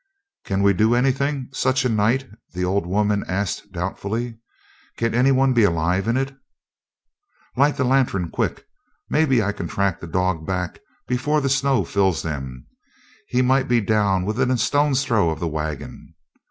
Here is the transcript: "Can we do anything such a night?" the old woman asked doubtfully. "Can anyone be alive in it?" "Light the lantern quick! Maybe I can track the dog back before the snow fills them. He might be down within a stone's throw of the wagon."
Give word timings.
"Can 0.45 0.63
we 0.63 0.73
do 0.73 0.95
anything 0.95 1.49
such 1.53 1.85
a 1.85 1.89
night?" 1.89 2.27
the 2.53 2.65
old 2.65 2.87
woman 2.87 3.23
asked 3.27 3.71
doubtfully. 3.71 4.35
"Can 4.97 5.13
anyone 5.13 5.53
be 5.53 5.61
alive 5.63 6.07
in 6.07 6.17
it?" 6.17 6.35
"Light 7.55 7.77
the 7.77 7.83
lantern 7.83 8.31
quick! 8.31 8.65
Maybe 9.11 9.43
I 9.43 9.51
can 9.51 9.67
track 9.67 9.99
the 9.99 10.07
dog 10.07 10.43
back 10.43 10.79
before 11.07 11.39
the 11.39 11.49
snow 11.49 11.83
fills 11.85 12.23
them. 12.23 12.65
He 13.27 13.43
might 13.43 13.67
be 13.67 13.79
down 13.79 14.25
within 14.25 14.49
a 14.49 14.57
stone's 14.57 15.05
throw 15.05 15.29
of 15.29 15.39
the 15.39 15.47
wagon." 15.47 16.15